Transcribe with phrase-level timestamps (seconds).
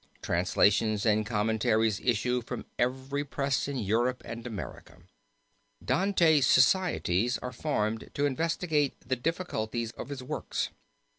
[0.23, 4.97] Translations and commentaries issue from every press in Europe and America.
[5.85, 10.69] Dante Societies are formed to investigate the difficulties of his works.